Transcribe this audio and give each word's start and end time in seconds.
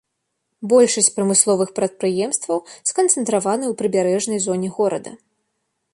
Большасць 0.71 1.09
прамысловых 1.17 1.69
прадпрыемстваў 1.81 2.63
сканцэнтраваны 2.93 3.65
ў 3.71 3.73
прыбярэжнай 3.83 4.39
зоне 4.47 4.69
горада. 4.79 5.11